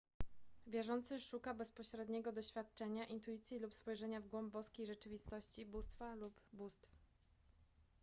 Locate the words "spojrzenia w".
3.75-4.27